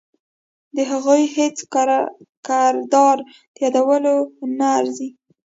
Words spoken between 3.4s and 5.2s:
په یادولو نه ارزي.